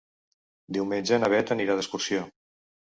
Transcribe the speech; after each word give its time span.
Diumenge 0.79 1.21
na 1.21 1.31
Bet 1.37 1.55
anirà 1.59 1.77
d'excursió. 1.81 2.29